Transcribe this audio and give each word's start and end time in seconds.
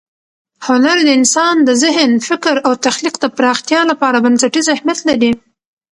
هنر 0.67 0.97
د 1.05 1.09
انسان 1.19 1.55
د 1.67 1.69
ذهن، 1.83 2.11
فکر 2.27 2.55
او 2.67 2.71
تخلیق 2.85 3.15
د 3.19 3.25
پراختیا 3.37 3.81
لپاره 3.91 4.17
بنسټیز 4.25 4.65
اهمیت 4.75 4.99
لري. 5.09 5.31